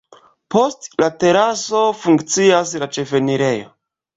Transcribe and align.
Post 0.55 0.87
la 1.03 1.09
teraso 1.23 1.83
funkcias 2.07 2.73
la 2.85 2.89
ĉefenirejo. 2.99 3.71